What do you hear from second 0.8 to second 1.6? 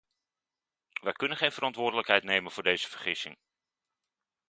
Wij kunnen geen